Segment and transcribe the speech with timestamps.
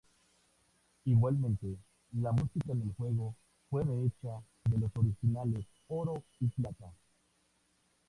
[1.05, 1.77] Igualmente,
[2.13, 3.35] la música en el juego
[3.69, 6.91] fue rehecha de los originales "Oro" y "Plata".